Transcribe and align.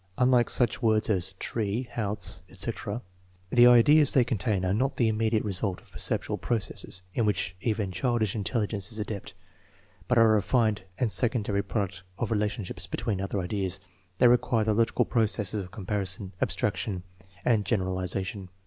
Unlike 0.17 0.49
such 0.49 0.81
words 0.81 1.11
as 1.11 1.33
tree, 1.33 1.83
house, 1.91 2.41
etc., 2.49 3.03
the 3.51 3.67
ideas 3.67 4.13
they 4.13 4.23
contain 4.23 4.65
are 4.65 4.73
not 4.73 4.97
the 4.97 5.07
immediate 5.07 5.43
result 5.45 5.79
of 5.79 5.91
perceptual 5.91 6.39
processes, 6.39 7.03
in 7.13 7.27
which 7.27 7.55
even 7.61 7.91
childish 7.91 8.33
in 8.35 8.43
telligence 8.43 8.91
is 8.91 8.97
adept, 8.97 9.35
but 10.07 10.17
are 10.17 10.31
a 10.31 10.33
refined 10.37 10.85
and 10.97 11.11
secondary 11.11 11.61
prod 11.61 11.91
TEST 11.91 11.97
NO. 11.97 12.01
XII, 12.01 12.05
2 12.13 12.15
285 12.15 12.17
uct 12.17 12.23
of 12.23 12.31
relationships 12.31 12.87
between 12.87 13.21
other 13.21 13.39
ideas. 13.39 13.79
They 14.17 14.27
require 14.27 14.63
the 14.63 14.73
logical 14.73 15.05
processes 15.05 15.63
of 15.63 15.69
comparison, 15.69 16.33
abstraction, 16.41 17.03
and 17.45 17.63
genera 17.63 17.91
lization. 17.91 18.47